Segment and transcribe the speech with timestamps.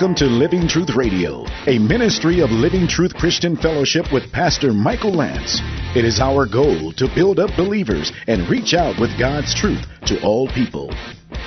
[0.00, 5.12] Welcome to Living Truth Radio, a ministry of Living Truth Christian Fellowship with Pastor Michael
[5.12, 5.60] Lance.
[5.94, 10.18] It is our goal to build up believers and reach out with God's truth to
[10.22, 10.88] all people.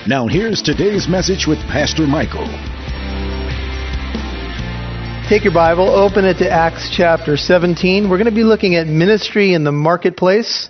[0.08, 2.46] Now, here's today's message with Pastor Michael.
[5.28, 8.08] Take your Bible, open it to Acts chapter 17.
[8.08, 10.70] We're going to be looking at ministry in the marketplace.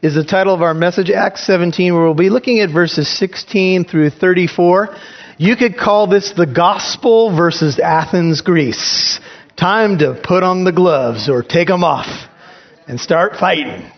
[0.00, 3.84] Is the title of our message, Acts 17, where we'll be looking at verses 16
[3.84, 4.96] through 34.
[5.40, 9.20] You could call this the gospel versus Athens, Greece.
[9.56, 12.08] Time to put on the gloves or take them off
[12.88, 13.88] and start fighting.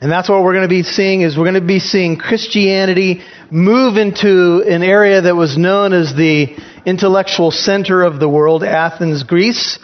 [0.00, 3.22] And that's what we're going to be seeing is we're going to be seeing Christianity
[3.52, 9.22] move into an area that was known as the intellectual center of the world, Athens,
[9.22, 9.78] Greece.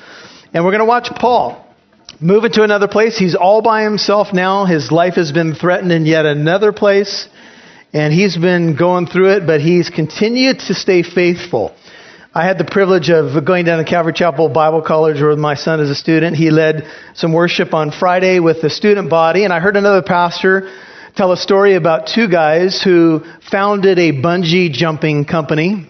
[0.53, 1.73] And we're going to watch Paul
[2.21, 3.17] move into another place.
[3.17, 4.65] He's all by himself now.
[4.65, 7.29] His life has been threatened in yet another place.
[7.93, 11.75] And he's been going through it, but he's continued to stay faithful.
[12.33, 15.81] I had the privilege of going down to Calvary Chapel Bible College with my son
[15.81, 16.37] as a student.
[16.37, 20.71] He led some worship on Friday with the student body, and I heard another pastor
[21.17, 25.89] tell a story about two guys who founded a bungee jumping company.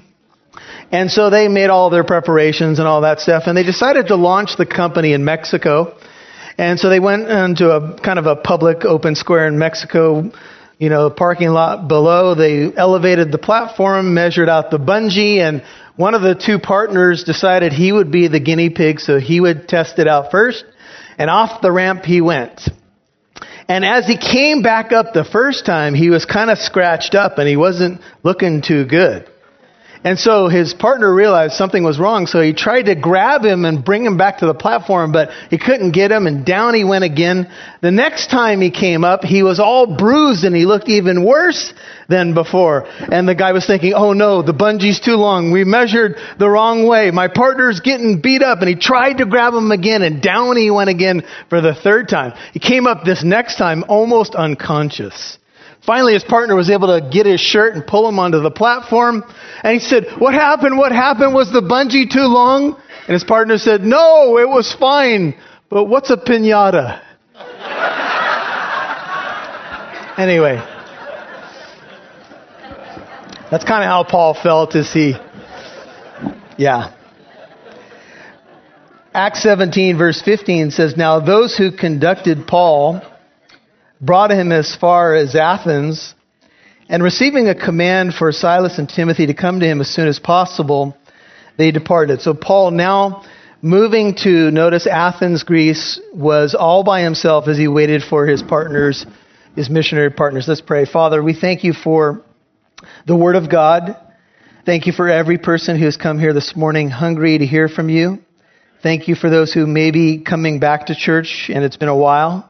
[0.91, 4.16] And so they made all their preparations and all that stuff, and they decided to
[4.16, 5.98] launch the company in Mexico.
[6.56, 10.32] And so they went into a kind of a public open square in Mexico,
[10.81, 12.34] you know, the parking lot below.
[12.34, 15.62] They elevated the platform, measured out the bungee, and
[15.97, 19.69] one of the two partners decided he would be the guinea pig, so he would
[19.69, 20.64] test it out first.
[21.19, 22.62] And off the ramp he went.
[23.69, 27.37] And as he came back up the first time, he was kind of scratched up
[27.37, 29.28] and he wasn't looking too good.
[30.03, 33.84] And so his partner realized something was wrong, so he tried to grab him and
[33.84, 37.05] bring him back to the platform, but he couldn't get him, and down he went
[37.05, 37.51] again.
[37.83, 41.75] The next time he came up, he was all bruised and he looked even worse
[42.09, 42.87] than before.
[43.12, 45.53] And the guy was thinking, oh no, the bungee's too long.
[45.53, 47.10] We measured the wrong way.
[47.10, 50.71] My partner's getting beat up, and he tried to grab him again, and down he
[50.71, 52.33] went again for the third time.
[52.55, 55.37] He came up this next time almost unconscious.
[55.84, 59.24] Finally, his partner was able to get his shirt and pull him onto the platform.
[59.64, 60.76] And he said, What happened?
[60.76, 61.34] What happened?
[61.34, 62.78] Was the bungee too long?
[63.06, 65.34] And his partner said, No, it was fine.
[65.70, 67.00] But what's a pinata?
[70.18, 70.56] anyway,
[73.50, 75.14] that's kind of how Paul felt as he,
[76.58, 76.94] yeah.
[79.14, 83.00] Acts 17, verse 15 says, Now those who conducted Paul
[84.00, 86.15] brought him as far as Athens,
[86.88, 90.19] and receiving a command for Silas and Timothy to come to him as soon as
[90.19, 90.97] possible,
[91.56, 92.21] they departed.
[92.21, 93.25] So Paul now
[93.62, 99.06] moving to notice Athens, Greece, was all by himself as he waited for his partners,
[99.55, 100.47] his missionary partners.
[100.49, 100.87] Let's pray.
[100.87, 102.25] Father, we thank you for
[103.06, 103.97] the word of God.
[104.66, 107.89] Thank you for every person who has come here this morning hungry to hear from
[107.89, 108.19] you.
[108.83, 111.97] Thank you for those who may be coming back to church and it's been a
[111.97, 112.50] while.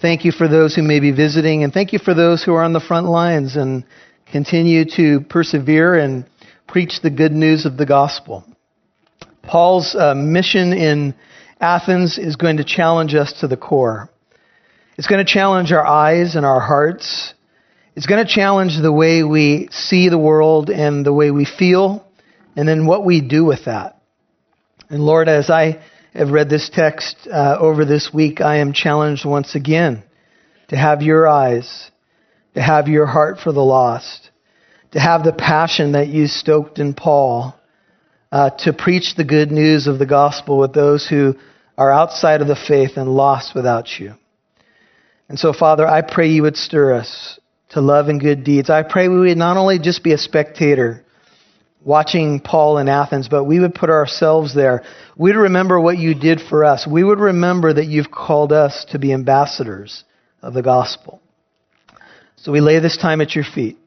[0.00, 2.64] Thank you for those who may be visiting, and thank you for those who are
[2.64, 3.84] on the front lines and
[4.30, 6.26] continue to persevere and
[6.66, 8.44] preach the good news of the gospel.
[9.44, 11.14] Paul's uh, mission in
[11.60, 14.10] Athens is going to challenge us to the core.
[14.98, 17.32] It's going to challenge our eyes and our hearts.
[17.94, 22.04] It's going to challenge the way we see the world and the way we feel,
[22.56, 24.02] and then what we do with that.
[24.90, 25.82] And Lord, as I
[26.14, 30.04] have read this text uh, over this week, I am challenged once again
[30.68, 31.90] to have your eyes,
[32.54, 34.30] to have your heart for the lost,
[34.92, 37.54] to have the passion that you stoked in Paul,
[38.30, 41.34] uh, to preach the good news of the gospel with those who
[41.76, 44.14] are outside of the faith and lost without you.
[45.28, 47.38] And so, Father, I pray you would stir us
[47.70, 48.70] to love and good deeds.
[48.70, 51.03] I pray we would not only just be a spectator,
[51.84, 54.82] watching Paul in Athens, but we would put ourselves there.
[55.16, 56.86] We'd remember what you did for us.
[56.86, 60.04] We would remember that you've called us to be ambassadors
[60.42, 61.20] of the gospel.
[62.36, 63.78] So we lay this time at your feet.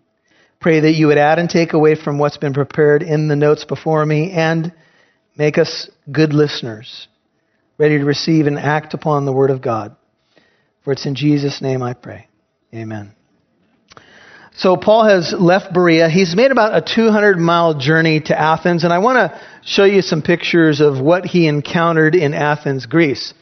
[0.60, 3.66] Pray that you would add and take away from what's been prepared in the notes
[3.66, 4.74] before me and
[5.38, 7.08] make us good listeners,
[7.78, 9.96] ready to receive and act upon the word of God.
[10.84, 12.28] For it's in Jesus' name I pray.
[12.74, 13.14] Amen.
[14.58, 16.10] So Paul has left Berea.
[16.10, 20.02] He's made about a 200 mile journey to Athens, and I want to show you
[20.02, 23.36] some pictures of what he encountered in Athens, Greece.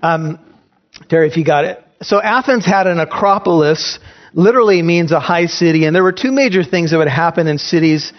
[0.00, 0.38] Um,
[1.08, 1.84] Terry, if you got it.
[2.02, 3.98] So Athens had an acropolis,
[4.32, 7.58] literally means a high city, and there were two major things that would happen in
[7.58, 8.12] cities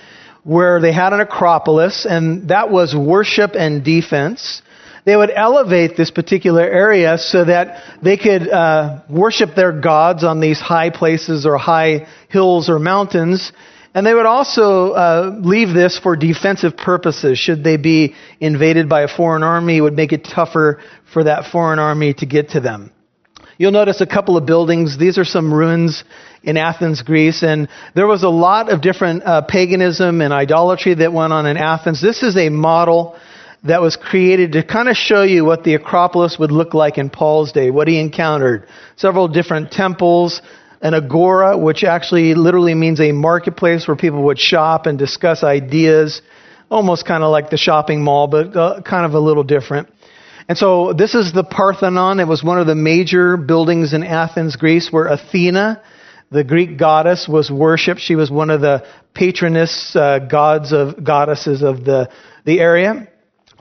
[0.44, 4.62] where they had an acropolis, and that was worship and defense
[5.06, 10.39] they would elevate this particular area so that they could uh, worship their gods on
[10.39, 13.51] these high places or high hills or mountains.
[13.94, 17.38] And they would also uh, leave this for defensive purposes.
[17.38, 20.81] Should they be invaded by a foreign army, it would make it tougher
[21.13, 22.92] for that foreign army to get to them.
[23.57, 24.97] You'll notice a couple of buildings.
[24.97, 26.04] These are some ruins
[26.42, 31.13] in Athens, Greece, and there was a lot of different uh, paganism and idolatry that
[31.13, 32.01] went on in Athens.
[32.01, 33.19] This is a model
[33.63, 37.10] that was created to kind of show you what the Acropolis would look like in
[37.10, 38.68] Paul's day, what he encountered.
[38.96, 40.42] Several different temples,
[40.81, 46.22] an agora, which actually literally means a marketplace where people would shop and discuss ideas,
[46.72, 49.90] almost kind of like the shopping mall, but uh, kind of a little different.
[50.50, 52.19] And so this is the Parthenon.
[52.19, 55.84] It was one of the major buildings in Athens, Greece, where Athena,
[56.31, 58.02] the Greek goddess, was worshipped.
[58.02, 58.84] She was one of the
[59.14, 62.10] patroness uh, gods of goddesses of the
[62.44, 63.07] the area.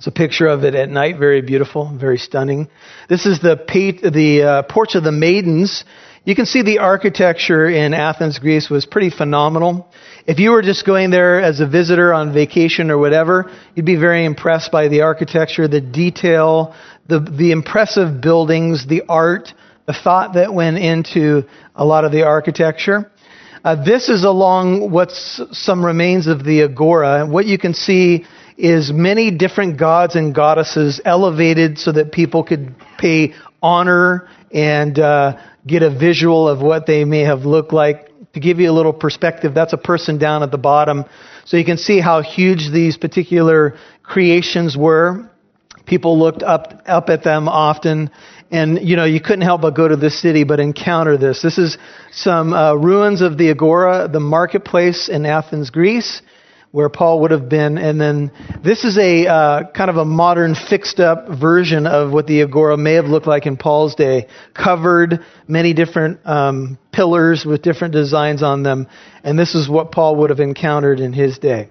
[0.00, 2.70] It's a picture of it at night, very beautiful, very stunning.
[3.10, 3.56] This is the
[4.10, 5.84] the uh, Porch of the Maidens.
[6.24, 9.92] You can see the architecture in Athens, Greece was pretty phenomenal.
[10.26, 13.96] If you were just going there as a visitor on vacation or whatever, you'd be
[13.96, 16.74] very impressed by the architecture, the detail,
[17.06, 19.52] the, the impressive buildings, the art,
[19.84, 21.42] the thought that went into
[21.74, 23.12] a lot of the architecture.
[23.62, 27.26] Uh, this is along what's some remains of the agora.
[27.26, 28.24] What you can see
[28.60, 35.38] is many different gods and goddesses elevated so that people could pay honor and uh,
[35.66, 38.06] get a visual of what they may have looked like.
[38.34, 41.04] To give you a little perspective, that's a person down at the bottom.
[41.44, 45.28] So you can see how huge these particular creations were.
[45.86, 48.10] People looked up, up at them often.
[48.52, 51.42] And, you know, you couldn't help but go to this city but encounter this.
[51.42, 51.78] This is
[52.12, 56.22] some uh, ruins of the Agora, the marketplace in Athens, Greece
[56.72, 57.78] where Paul would have been.
[57.78, 58.30] And then
[58.62, 62.76] this is a uh, kind of a modern fixed up version of what the agora
[62.76, 68.42] may have looked like in Paul's day, covered many different um, pillars with different designs
[68.42, 68.86] on them.
[69.24, 71.70] And this is what Paul would have encountered in his day.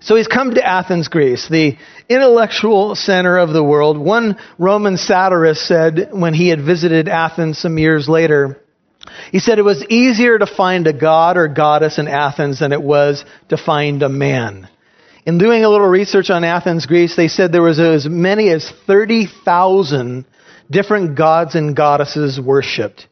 [0.00, 1.76] So he's come to Athens, Greece, the
[2.08, 3.98] intellectual center of the world.
[3.98, 8.63] One Roman satirist said when he had visited Athens some years later,
[9.32, 12.82] he said it was easier to find a god or goddess in Athens than it
[12.82, 14.68] was to find a man.
[15.26, 18.70] In doing a little research on Athens, Greece, they said there was as many as
[18.86, 20.26] 30,000
[20.70, 23.06] different gods and goddesses worshipped.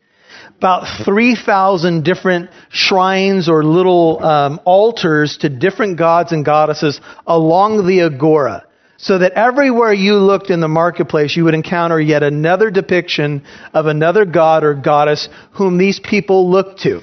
[0.58, 8.02] About 3,000 different shrines or little um, altars to different gods and goddesses along the
[8.02, 8.64] agora
[9.02, 13.44] so that everywhere you looked in the marketplace, you would encounter yet another depiction
[13.75, 17.00] of another god or goddess whom these people looked to.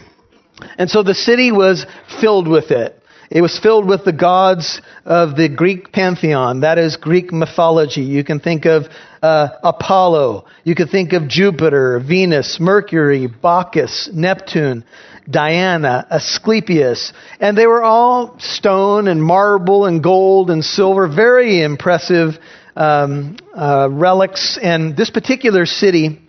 [0.78, 1.86] And so the city was
[2.22, 2.99] filled with it.
[3.32, 6.62] It was filled with the gods of the Greek pantheon.
[6.62, 8.02] That is Greek mythology.
[8.02, 8.86] You can think of
[9.22, 10.46] uh, Apollo.
[10.64, 14.84] You can think of Jupiter, Venus, Mercury, Bacchus, Neptune,
[15.30, 22.40] Diana, Asclepius, and they were all stone and marble and gold and silver, very impressive
[22.76, 24.58] um, uh, relics.
[24.60, 26.20] And this particular city,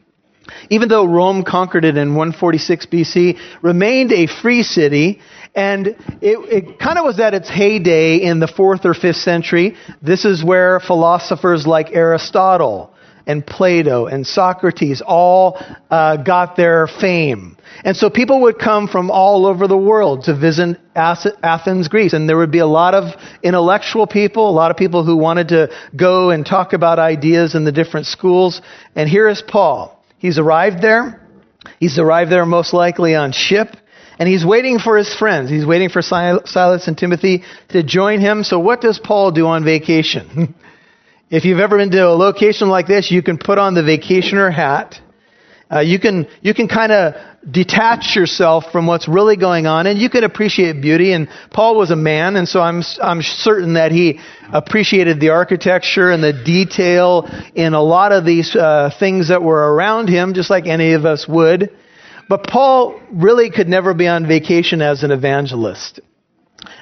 [0.68, 5.20] even though Rome conquered it in 146 BC, remained a free city.
[5.54, 9.76] And it, it kind of was at its heyday in the fourth or fifth century.
[10.00, 12.94] This is where philosophers like Aristotle
[13.26, 15.60] and Plato and Socrates all
[15.90, 17.56] uh, got their fame.
[17.84, 22.12] And so people would come from all over the world to visit Athens, Greece.
[22.12, 25.48] And there would be a lot of intellectual people, a lot of people who wanted
[25.48, 28.60] to go and talk about ideas in the different schools.
[28.94, 30.02] And here is Paul.
[30.18, 31.26] He's arrived there.
[31.78, 33.76] He's arrived there most likely on ship.
[34.20, 35.50] And he's waiting for his friends.
[35.50, 38.44] He's waiting for Silas and Timothy to join him.
[38.44, 40.54] So what does Paul do on vacation?
[41.30, 44.52] if you've ever been to a location like this, you can put on the vacationer
[44.52, 45.00] hat
[45.72, 47.14] uh, you can you can kind of
[47.48, 51.12] detach yourself from what's really going on, and you can appreciate beauty.
[51.12, 54.18] And Paul was a man, and so I'm I'm certain that he
[54.52, 59.72] appreciated the architecture and the detail in a lot of these uh, things that were
[59.74, 61.70] around him, just like any of us would.
[62.30, 66.00] But Paul really could never be on vacation as an evangelist.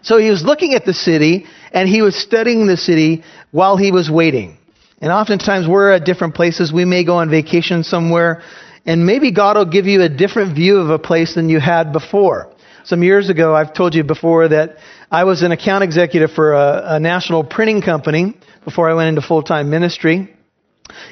[0.02, 3.90] So he was looking at the city, and he was studying the city while he
[3.90, 4.58] was waiting.
[5.00, 6.72] And oftentimes we're at different places.
[6.72, 8.42] We may go on vacation somewhere
[8.88, 11.92] and maybe God will give you a different view of a place than you had
[11.92, 12.50] before.
[12.84, 14.78] Some years ago, I've told you before that
[15.10, 19.20] I was an account executive for a, a national printing company before I went into
[19.20, 20.34] full time ministry.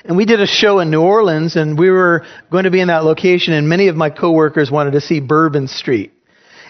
[0.04, 2.88] And we did a show in New Orleans, and we were going to be in
[2.88, 6.12] that location, and many of my coworkers wanted to see Bourbon Street.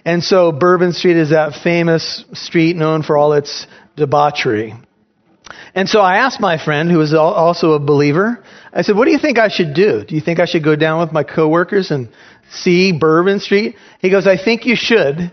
[0.05, 4.75] And so Bourbon Street is that famous street known for all its debauchery.
[5.75, 8.43] And so I asked my friend, who was also a believer,
[8.73, 10.05] I said, what do you think I should do?
[10.05, 12.09] Do you think I should go down with my coworkers and
[12.51, 13.77] see Bourbon Street?
[14.01, 15.33] He goes, I think you should.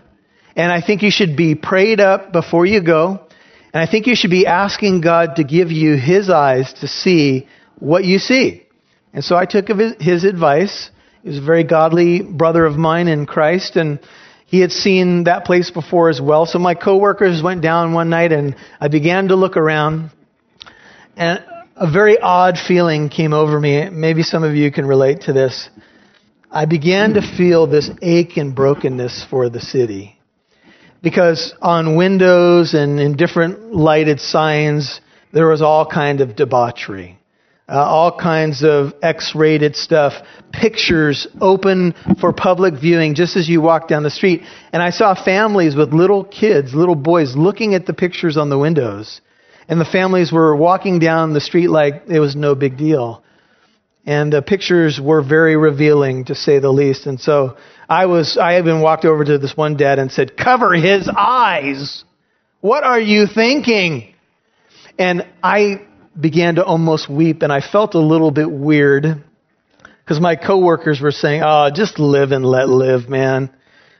[0.56, 3.26] And I think you should be prayed up before you go.
[3.72, 7.48] And I think you should be asking God to give you His eyes to see
[7.84, 8.66] what you see.
[9.12, 10.90] And so I took his advice.
[11.22, 14.00] He was a very godly brother of mine in Christ, and
[14.46, 16.46] he had seen that place before as well.
[16.46, 20.10] So my coworkers went down one night, and I began to look around,
[21.16, 21.44] and
[21.76, 23.88] a very odd feeling came over me.
[23.90, 25.68] Maybe some of you can relate to this.
[26.50, 30.18] I began to feel this ache and brokenness for the city.
[31.02, 35.00] Because on windows and in different lighted signs,
[35.32, 37.18] there was all kind of debauchery
[37.68, 40.12] uh, all kinds of X-rated stuff,
[40.52, 44.42] pictures open for public viewing just as you walk down the street.
[44.72, 48.58] And I saw families with little kids, little boys, looking at the pictures on the
[48.58, 49.20] windows.
[49.66, 53.22] And the families were walking down the street like it was no big deal.
[54.04, 57.06] And the pictures were very revealing, to say the least.
[57.06, 57.56] And so
[57.88, 62.04] I was, I even walked over to this one dad and said, cover his eyes.
[62.60, 64.14] What are you thinking?
[64.98, 65.86] And I
[66.18, 69.22] began to almost weep, and I felt a little bit weird
[70.04, 73.50] because my coworkers were saying, "Oh, just live and let live, man.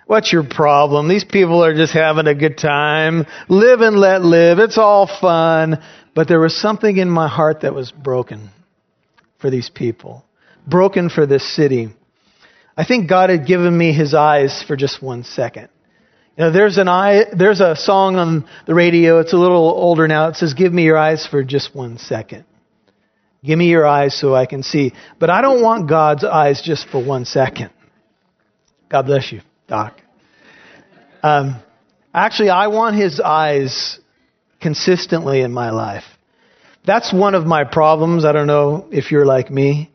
[0.07, 1.09] What's your problem?
[1.09, 3.27] These people are just having a good time.
[3.49, 4.59] Live and let live.
[4.59, 5.79] It's all fun."
[6.15, 8.51] But there was something in my heart that was broken
[9.39, 10.25] for these people,
[10.67, 11.89] broken for this city.
[12.77, 15.69] I think God had given me his eyes for just one second.
[16.37, 19.21] You know, there's an eye, there's a song on the radio.
[19.21, 20.29] It's a little older now.
[20.29, 22.45] It says, "Give me your eyes for just one second.
[23.45, 26.89] Give me your eyes so I can see." But I don't want God's eyes just
[26.89, 27.71] for one second.
[28.89, 30.01] God bless you, Doc.
[31.23, 31.57] Um,
[32.13, 34.01] actually, I want His eyes
[34.61, 36.05] consistently in my life.
[36.85, 38.25] That's one of my problems.
[38.25, 39.93] I don't know if you're like me.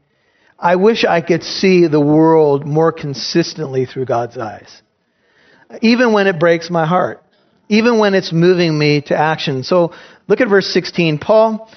[0.58, 4.81] I wish I could see the world more consistently through God's eyes
[5.81, 7.23] even when it breaks my heart,
[7.67, 9.63] even when it's moving me to action.
[9.63, 9.93] So
[10.27, 11.19] look at verse 16.
[11.19, 11.69] Paul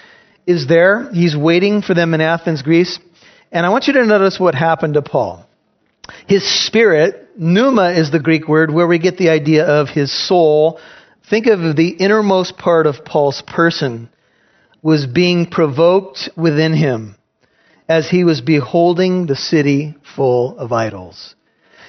[0.47, 1.11] is there.
[1.13, 2.99] He's waiting for them in Athens, Greece.
[3.51, 5.47] And I want you to notice what happened to Paul.
[6.27, 10.81] His spirit, pneuma is the Greek word where we get the idea of his soul.
[11.29, 14.09] Think of the innermost part of Paul's person
[14.83, 17.17] was being provoked within him
[17.89, 21.35] as he was beholding the city full of idols.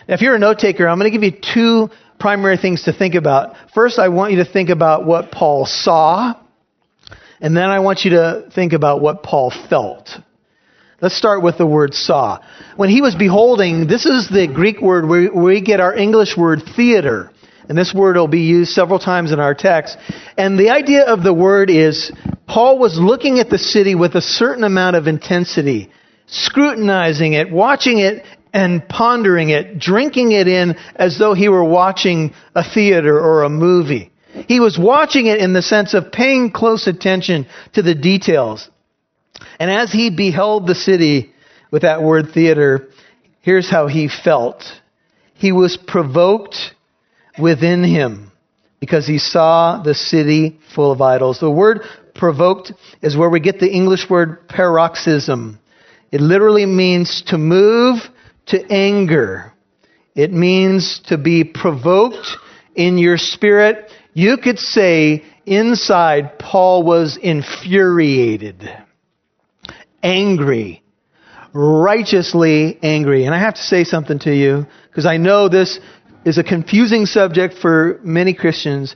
[0.08, 2.94] Now, if you're a note taker, I'm going to give you two primary things to
[2.94, 3.56] think about.
[3.74, 6.36] First, I want you to think about what Paul saw,
[7.40, 10.10] and then I want you to think about what Paul felt.
[11.02, 12.40] Let's start with the word saw.
[12.78, 16.62] When he was beholding, this is the Greek word where we get our English word
[16.78, 17.30] theater.
[17.68, 19.98] And this word will be used several times in our text.
[20.38, 22.12] And the idea of the word is
[22.48, 25.92] Paul was looking at the city with a certain amount of intensity,
[26.28, 32.34] scrutinizing it, watching it and pondering it, drinking it in as though he were watching
[32.56, 34.12] a theater or a movie.
[34.48, 38.70] He was watching it in the sense of paying close attention to the details.
[39.60, 41.34] And as he beheld the city
[41.72, 42.90] with that word theater,
[43.42, 44.64] here's how he felt.
[45.34, 46.56] He was provoked
[47.40, 48.32] within him
[48.80, 51.40] because he saw the city full of idols.
[51.40, 51.82] The word
[52.14, 55.60] provoked is where we get the English word paroxysm.
[56.12, 58.00] It literally means to move
[58.48, 59.54] to anger.
[60.16, 62.28] It means to be provoked
[62.76, 63.92] in your spirit.
[64.14, 68.70] You could say inside Paul was infuriated,
[70.02, 70.84] angry,
[71.54, 73.26] righteously angry.
[73.26, 75.80] And I have to say something to you because I know this
[76.26, 78.96] is a confusing subject for many Christians.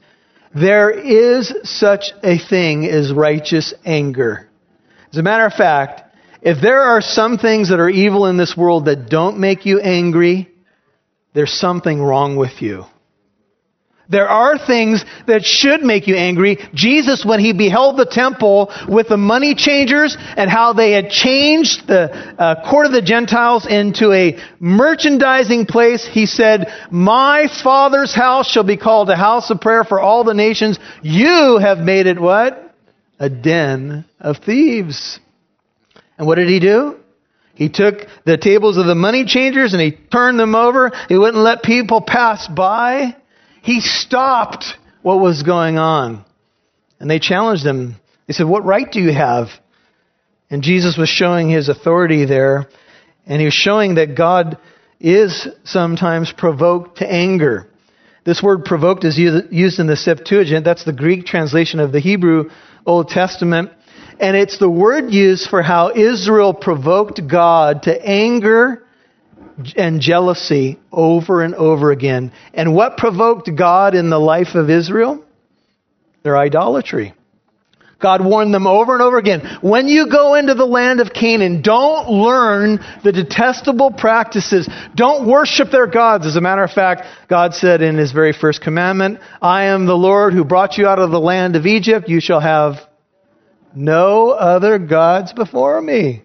[0.56, 4.50] There is such a thing as righteous anger.
[5.12, 6.04] As a matter of fact,
[6.42, 9.80] if there are some things that are evil in this world that don't make you
[9.80, 10.50] angry,
[11.34, 12.86] there's something wrong with you.
[14.10, 16.58] There are things that should make you angry.
[16.74, 21.88] Jesus, when he beheld the temple with the money changers and how they had changed
[21.88, 28.50] the uh, court of the Gentiles into a merchandising place, he said, My Father's house
[28.50, 30.80] shall be called a house of prayer for all the nations.
[31.02, 32.74] You have made it what?
[33.20, 35.20] A den of thieves.
[36.18, 36.98] And what did he do?
[37.54, 40.92] He took the tables of the money changers and he turned them over.
[41.10, 43.16] He wouldn't let people pass by.
[43.64, 44.66] He stopped
[45.02, 46.24] what was going on.
[47.00, 47.96] And they challenged him.
[48.28, 49.48] They said, What right do you have?
[50.50, 52.70] And Jesus was showing his authority there.
[53.26, 54.58] And he was showing that God
[55.00, 57.68] is sometimes provoked to anger.
[58.24, 60.66] This word provoked is used in the Septuagint.
[60.66, 62.50] That's the Greek translation of the Hebrew
[62.86, 63.72] Old Testament.
[64.20, 68.84] And it's the word used for how Israel provoked God to anger
[69.76, 72.32] and jealousy over and over again.
[72.54, 75.24] And what provoked God in the life of Israel?
[76.24, 77.14] Their idolatry.
[78.00, 79.58] God warned them over and over again.
[79.62, 84.70] When you go into the land of Canaan, don't learn the detestable practices.
[84.94, 86.28] Don't worship their gods.
[86.28, 89.98] As a matter of fact, God said in his very first commandment, I am the
[89.98, 92.08] Lord who brought you out of the land of Egypt.
[92.08, 92.87] You shall have
[93.78, 96.24] no other gods before me.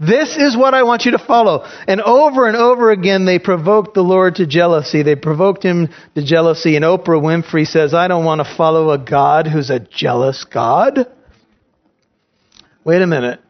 [0.00, 1.62] This is what I want you to follow.
[1.86, 5.02] And over and over again, they provoked the Lord to jealousy.
[5.02, 6.76] They provoked him to jealousy.
[6.76, 11.06] And Oprah Winfrey says, I don't want to follow a God who's a jealous God.
[12.82, 13.40] Wait a minute.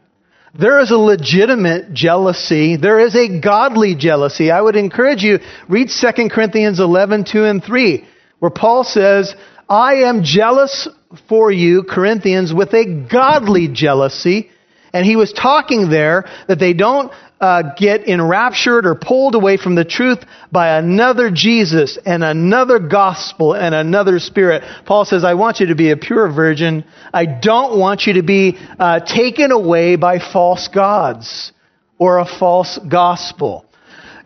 [0.53, 2.75] There is a legitimate jealousy.
[2.75, 4.51] There is a godly jealousy.
[4.51, 5.39] I would encourage you,
[5.69, 8.05] read 2 Corinthians 11, 2 and 3,
[8.39, 9.33] where Paul says,
[9.69, 10.89] I am jealous
[11.27, 14.49] for you, Corinthians, with a godly jealousy
[14.93, 19.73] and he was talking there that they don't uh, get enraptured or pulled away from
[19.73, 20.19] the truth
[20.51, 24.63] by another Jesus and another gospel and another spirit.
[24.85, 26.85] Paul says, I want you to be a pure virgin.
[27.13, 31.51] I don't want you to be uh, taken away by false gods
[31.97, 33.65] or a false gospel.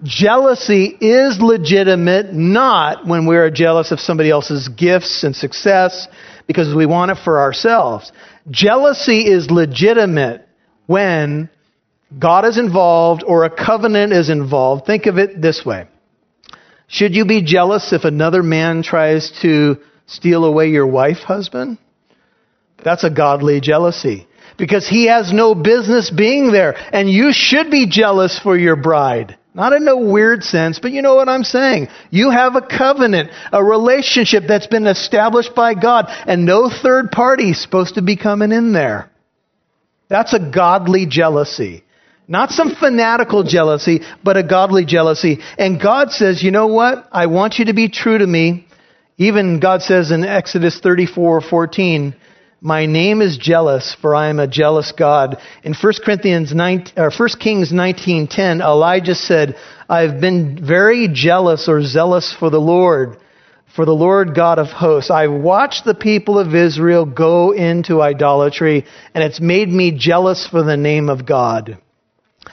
[0.04, 6.08] Jealousy is legitimate not when we're jealous of somebody else's gifts and success
[6.48, 8.12] because we want it for ourselves.
[8.50, 10.48] Jealousy is legitimate
[10.86, 11.50] when
[12.18, 15.88] God is involved or a covenant is involved, think of it this way.
[16.88, 21.80] Should you be jealous if another man tries to steal away your wife, husband?
[22.84, 26.76] That's a godly jealousy because he has no business being there.
[26.94, 29.38] And you should be jealous for your bride.
[29.56, 31.88] Not in a weird sense, but you know what I'm saying.
[32.12, 37.52] You have a covenant, a relationship that's been established by God, and no third party
[37.52, 39.10] is supposed to be coming in there.
[40.10, 41.86] That's a godly jealousy.
[42.28, 45.40] Not some fanatical jealousy, but a godly jealousy.
[45.58, 47.08] And God says, you know what?
[47.14, 48.68] I want you to be true to me.
[49.18, 52.14] Even God says in Exodus 34 14,
[52.62, 55.38] my name is jealous, for I am a jealous God.
[55.64, 59.56] In 1 Corinthians 9, or 1 Kings 19:10, Elijah said,
[59.90, 63.18] "I've been very jealous or zealous for the Lord
[63.76, 65.12] for the Lord God of hosts.
[65.12, 70.64] I watched the people of Israel go into idolatry, and it's made me jealous for
[70.64, 71.78] the name of God.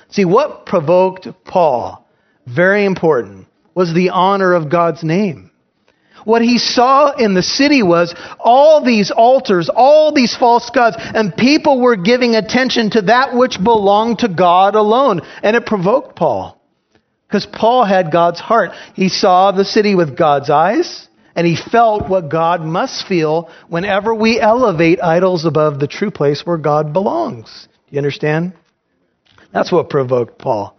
[0.08, 2.04] See, what provoked Paul,
[2.46, 5.51] very important, was the honor of God's name.
[6.24, 11.36] What he saw in the city was all these altars, all these false gods, and
[11.36, 15.22] people were giving attention to that which belonged to God alone.
[15.42, 16.60] And it provoked Paul.
[17.26, 18.72] Because Paul had God's heart.
[18.94, 21.08] He saw the city with God's eyes.
[21.34, 26.44] And he felt what God must feel whenever we elevate idols above the true place
[26.44, 27.68] where God belongs.
[27.86, 28.52] Do you understand?
[29.52, 30.78] That's what provoked Paul.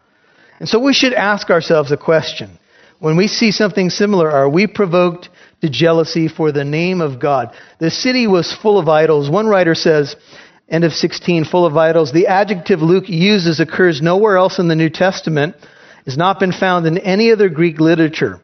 [0.60, 2.60] And so we should ask ourselves a question.
[2.99, 5.29] When we see something similar, are we provoked
[5.63, 7.56] to jealousy for the name of God?
[7.80, 9.30] The city was full of idols.
[9.30, 10.15] One writer says,
[10.69, 12.12] end of 16, full of idols.
[12.12, 15.56] The adjective Luke uses occurs nowhere else in the New Testament,
[16.06, 18.41] has not been found in any other Greek literature.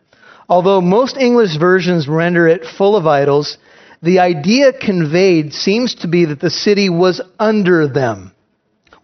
[0.47, 3.57] Although most English versions render it full of idols,
[4.01, 8.31] the idea conveyed seems to be that the city was under them.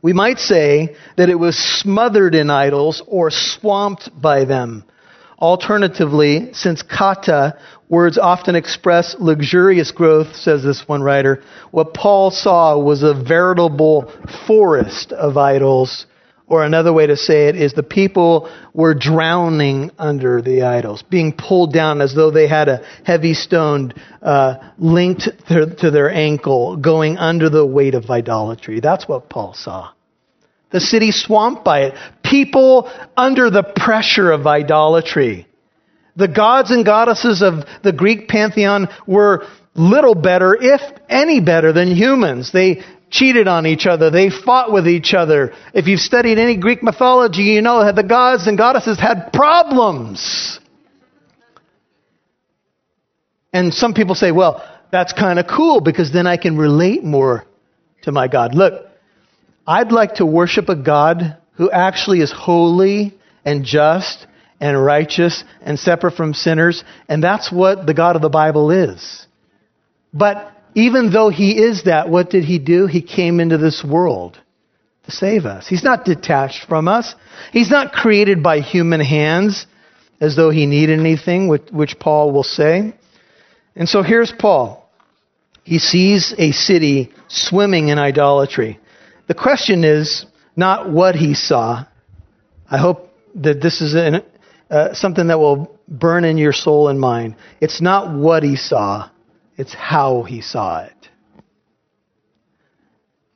[0.01, 4.85] We might say that it was smothered in idols or swamped by them.
[5.39, 7.57] Alternatively, since kata,
[7.89, 14.11] words often express luxurious growth, says this one writer, what Paul saw was a veritable
[14.47, 16.05] forest of idols
[16.47, 21.33] or another way to say it is the people were drowning under the idols, being
[21.33, 26.77] pulled down as though they had a heavy stone uh, linked to, to their ankle,
[26.77, 28.79] going under the weight of idolatry.
[28.79, 29.91] That's what Paul saw.
[30.75, 31.93] The city swamped by it.
[32.21, 35.47] People under the pressure of idolatry.
[36.17, 41.95] The gods and goddesses of the Greek pantheon were little better, if any better, than
[41.95, 42.51] humans.
[42.51, 44.09] They cheated on each other.
[44.09, 45.53] They fought with each other.
[45.73, 50.59] If you've studied any Greek mythology, you know that the gods and goddesses had problems.
[53.53, 54.61] And some people say, well,
[54.91, 57.45] that's kind of cool because then I can relate more
[58.01, 58.53] to my God.
[58.53, 58.89] Look,
[59.67, 64.27] I'd like to worship a God who actually is holy and just
[64.59, 66.83] and righteous and separate from sinners.
[67.09, 69.25] And that's what the God of the Bible is.
[70.13, 72.87] But even though he is that, what did he do?
[72.87, 74.39] He came into this world
[75.05, 75.67] to save us.
[75.67, 77.15] He's not detached from us.
[77.51, 79.67] He's not created by human hands
[80.21, 82.95] as though he needed anything, which, Paul will say.
[83.75, 84.89] And so here's Paul.
[85.63, 88.79] He sees a city swimming in idolatry.
[89.27, 91.85] The question is not what he saw.
[92.69, 94.21] I hope that this is an,
[94.69, 97.35] uh, something that will burn in your soul and mind.
[97.61, 99.09] It's not what he saw,
[99.57, 100.91] it's how he saw it.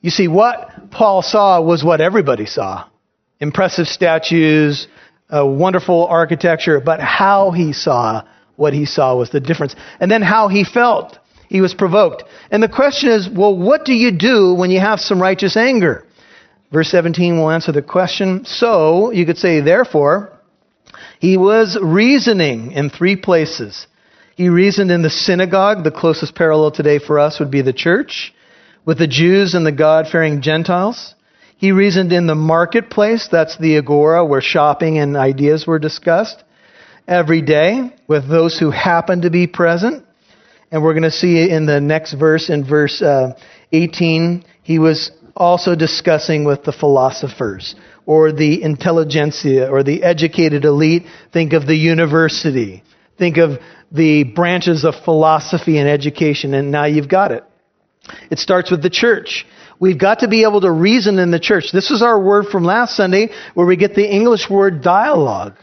[0.01, 2.85] You see, what Paul saw was what everybody saw
[3.39, 4.87] impressive statues,
[5.31, 8.23] wonderful architecture, but how he saw
[8.55, 9.75] what he saw was the difference.
[9.99, 11.18] And then how he felt.
[11.49, 12.23] He was provoked.
[12.51, 16.05] And the question is, well, what do you do when you have some righteous anger?
[16.71, 18.45] Verse 17 will answer the question.
[18.45, 20.31] So, you could say, therefore,
[21.19, 23.87] he was reasoning in three places.
[24.35, 25.83] He reasoned in the synagogue.
[25.83, 28.31] The closest parallel today for us would be the church,
[28.85, 31.15] with the Jews and the God fearing Gentiles.
[31.57, 33.27] He reasoned in the marketplace.
[33.29, 36.43] That's the agora where shopping and ideas were discussed
[37.07, 40.05] every day with those who happened to be present.
[40.71, 43.33] And we're going to see in the next verse, in verse uh,
[43.71, 51.05] 18, he was also discussing with the philosophers or the intelligentsia or the educated elite.
[51.33, 52.83] Think of the university.
[53.17, 53.59] Think of
[53.91, 57.43] the branches of philosophy and education, and now you've got it.
[58.29, 59.45] It starts with the church.
[59.79, 61.71] We've got to be able to reason in the church.
[61.71, 65.55] This is our word from last Sunday where we get the English word dialogue.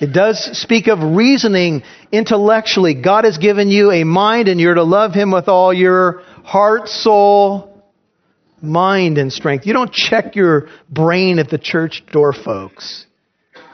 [0.00, 1.82] It does speak of reasoning
[2.12, 2.94] intellectually.
[2.94, 6.88] God has given you a mind and you're to love Him with all your heart,
[6.88, 7.82] soul,
[8.62, 9.66] mind, and strength.
[9.66, 13.06] You don't check your brain at the church door, folks.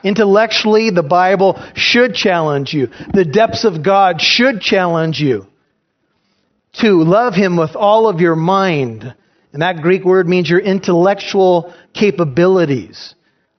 [0.02, 2.88] Intellectually, the Bible should challenge you.
[3.12, 5.46] The depths of God should challenge you
[6.74, 9.14] to love Him with all of your mind.
[9.52, 13.14] And that Greek word means your intellectual capabilities.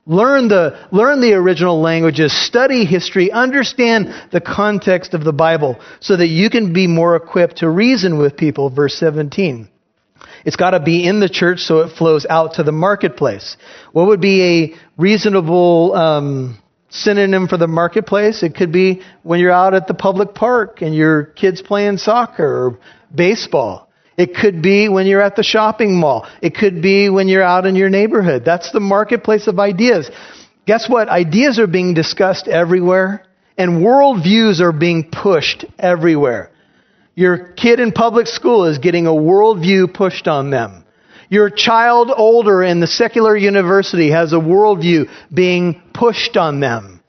[0.08, 6.15] Learn the, learn the original languages, study history, understand the context of the Bible so
[6.15, 8.70] that you can be more equipped to reason with people.
[8.70, 9.68] Verse 17.
[10.46, 13.58] It's got to be in the church so it flows out to the marketplace.
[13.94, 18.44] What would be a reasonable um, synonym for the marketplace?
[18.44, 22.46] It could be when you're out at the public park and your kids playing soccer
[22.46, 22.80] or
[23.13, 23.85] baseball.
[24.17, 26.28] It could be when you're at the shopping mall.
[26.41, 28.45] It could be when you're out in your neighborhood.
[28.45, 30.10] That's the marketplace of ideas.
[30.65, 31.10] Guess what?
[31.10, 33.25] Ideas are being discussed everywhere,
[33.58, 36.49] and worldviews are being pushed everywhere.
[37.13, 40.86] Your kid in public school is getting a worldview pushed on them.
[41.30, 47.01] Your child older in the secular university has a worldview being pushed on them.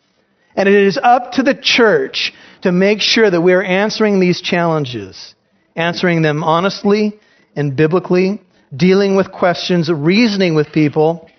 [0.56, 4.40] And it is up to the church to make sure that we are answering these
[4.40, 5.35] challenges
[5.76, 7.18] answering them honestly
[7.54, 8.40] and biblically,
[8.74, 11.30] dealing with questions, reasoning with people.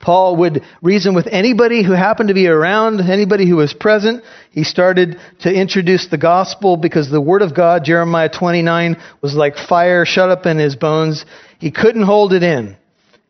[0.00, 4.22] Paul would reason with anybody who happened to be around, anybody who was present.
[4.50, 9.56] He started to introduce the gospel because the word of God, Jeremiah 29, was like
[9.56, 11.24] fire shut up in his bones.
[11.58, 12.76] He couldn't hold it in.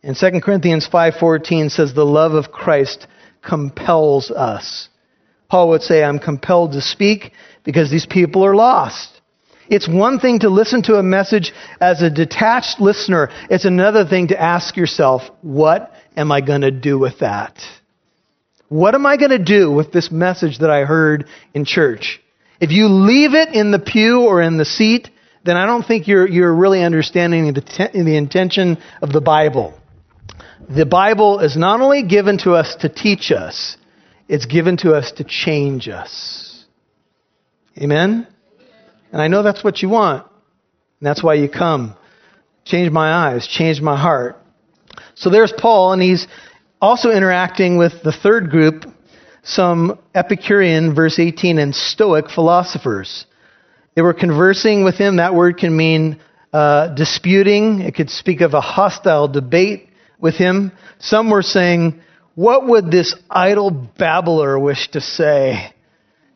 [0.02, 3.06] And 2 Corinthians 5:14 says the love of Christ
[3.40, 4.88] compels us.
[5.48, 9.13] Paul would say I'm compelled to speak because these people are lost.
[9.68, 13.30] It's one thing to listen to a message as a detached listener.
[13.50, 17.58] It's another thing to ask yourself, what am I going to do with that?
[18.68, 22.20] What am I going to do with this message that I heard in church?
[22.60, 25.10] If you leave it in the pew or in the seat,
[25.44, 29.78] then I don't think you're, you're really understanding the, te- the intention of the Bible.
[30.68, 33.76] The Bible is not only given to us to teach us,
[34.28, 36.64] it's given to us to change us.
[37.78, 38.26] Amen?
[39.14, 40.26] And I know that's what you want.
[40.98, 41.94] And that's why you come.
[42.64, 44.36] Change my eyes, change my heart.
[45.14, 46.26] So there's Paul, and he's
[46.82, 48.86] also interacting with the third group,
[49.44, 53.24] some Epicurean, verse 18, and Stoic philosophers.
[53.94, 55.18] They were conversing with him.
[55.18, 56.20] That word can mean
[56.52, 60.72] uh, disputing, it could speak of a hostile debate with him.
[60.98, 62.00] Some were saying,
[62.34, 65.72] What would this idle babbler wish to say?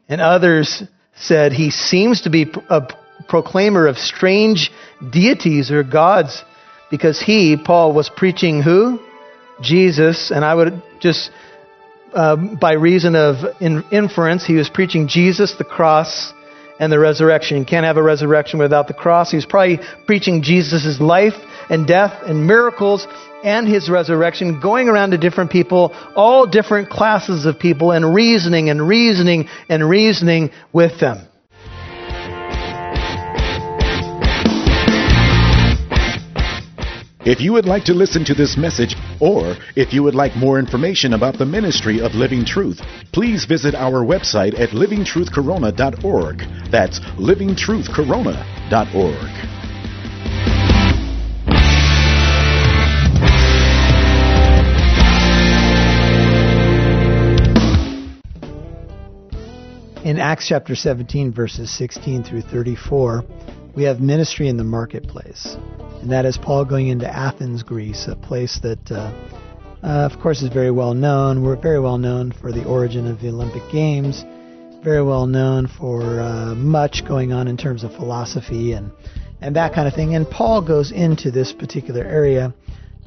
[0.08, 0.84] And others
[1.20, 2.82] said he seems to be a
[3.28, 4.70] proclaimer of strange
[5.10, 6.42] deities or gods
[6.90, 9.00] because he, Paul, was preaching who?
[9.60, 10.30] Jesus.
[10.30, 11.30] And I would just,
[12.14, 16.32] uh, by reason of in- inference, he was preaching Jesus, the cross,
[16.80, 17.58] and the resurrection.
[17.58, 19.30] You can't have a resurrection without the cross.
[19.30, 21.34] He was probably preaching Jesus' life
[21.70, 23.06] and death and miracles
[23.44, 28.70] and his resurrection, going around to different people, all different classes of people, and reasoning
[28.70, 31.28] and reasoning and reasoning with them.
[37.28, 40.58] If you would like to listen to this message, or if you would like more
[40.58, 42.80] information about the ministry of Living Truth,
[43.12, 46.38] please visit our website at livingtruthcorona.org.
[46.70, 49.57] That's livingtruthcorona.org.
[60.08, 63.22] in Acts chapter 17, verses 16 through 34,
[63.76, 65.54] we have ministry in the marketplace.
[66.00, 69.12] And that is Paul going into Athens, Greece, a place that, uh,
[69.82, 71.44] uh, of course, is very well known.
[71.44, 74.24] We're very well known for the origin of the Olympic Games,
[74.82, 78.90] very well known for uh, much going on in terms of philosophy and,
[79.42, 80.14] and that kind of thing.
[80.14, 82.54] And Paul goes into this particular area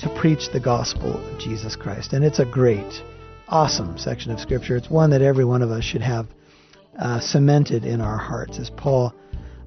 [0.01, 2.13] to preach the gospel of Jesus Christ.
[2.13, 3.01] And it's a great,
[3.47, 4.75] awesome section of Scripture.
[4.75, 6.27] It's one that every one of us should have
[6.97, 9.13] uh, cemented in our hearts as Paul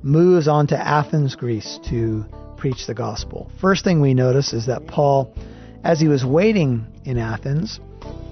[0.02, 2.24] moves on to Athens, Greece to
[2.56, 3.50] preach the gospel.
[3.60, 5.34] First thing we notice is that Paul,
[5.82, 7.80] as he was waiting in Athens,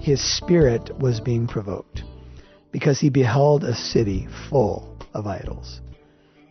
[0.00, 2.02] his spirit was being provoked
[2.72, 5.80] because he beheld a city full of idols.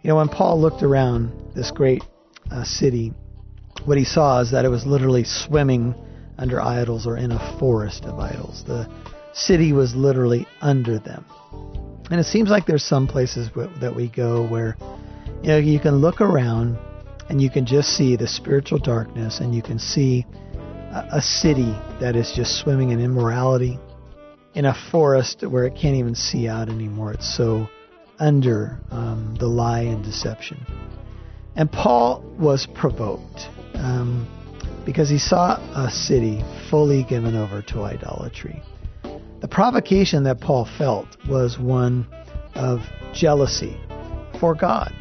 [0.01, 2.04] You know, when Paul looked around this great
[2.49, 3.13] uh, city,
[3.86, 5.95] what he saw is that it was literally swimming
[6.38, 8.63] under idols or in a forest of idols.
[8.65, 8.89] The
[9.34, 11.25] city was literally under them.
[12.12, 14.76] And it seems like there's some places that we go where
[15.41, 16.78] you know you can look around
[17.30, 20.26] and you can just see the spiritual darkness and you can see
[20.91, 23.80] a, a city that is just swimming in immorality
[24.56, 27.13] in a forest where it can't even see out anymore.
[27.13, 27.69] It's so
[28.19, 30.65] under um, the lie and deception.
[31.56, 34.28] And Paul was provoked um,
[34.86, 38.62] because he saw a city fully given over to idolatry.
[39.41, 42.06] The provocation that Paul felt was one
[42.54, 43.75] of jealousy
[44.39, 44.93] for God.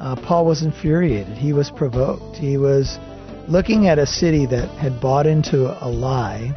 [0.00, 1.38] Uh, Paul was infuriated.
[1.38, 2.36] He was provoked.
[2.36, 2.98] He was
[3.46, 6.56] looking at a city that had bought into a lie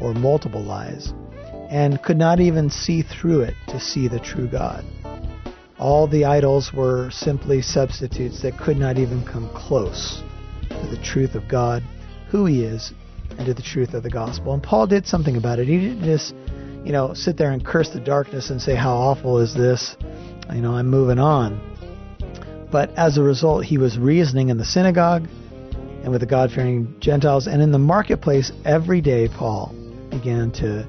[0.00, 1.12] or multiple lies
[1.70, 4.84] and could not even see through it to see the true God.
[5.76, 10.22] All the idols were simply substitutes that could not even come close
[10.70, 11.82] to the truth of God,
[12.28, 12.92] who He is,
[13.36, 14.54] and to the truth of the gospel.
[14.54, 15.68] And Paul did something about it.
[15.68, 16.34] He didn't just,
[16.84, 19.96] you know, sit there and curse the darkness and say, How awful is this?
[20.52, 21.60] You know, I'm moving on.
[22.70, 25.26] But as a result, he was reasoning in the synagogue
[26.02, 27.46] and with the God fearing Gentiles.
[27.46, 29.74] And in the marketplace, every day, Paul
[30.10, 30.86] began to.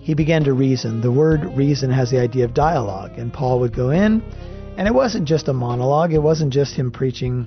[0.00, 1.00] He began to reason.
[1.00, 4.22] The word reason has the idea of dialogue, and Paul would go in,
[4.78, 6.14] and it wasn't just a monologue.
[6.14, 7.46] It wasn't just him preaching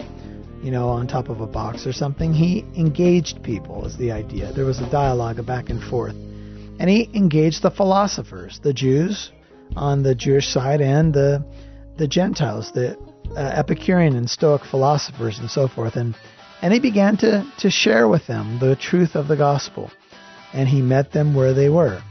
[0.61, 2.33] you know, on top of a box or something.
[2.33, 4.51] He engaged people, is the idea.
[4.53, 6.15] There was a dialogue, a back and forth.
[6.79, 9.31] And he engaged the philosophers, the Jews
[9.75, 11.43] on the Jewish side and the,
[11.97, 12.97] the Gentiles, the
[13.35, 15.95] uh, Epicurean and Stoic philosophers and so forth.
[15.95, 16.15] And,
[16.61, 19.91] and he began to, to share with them the truth of the gospel.
[20.53, 22.01] And he met them where they were.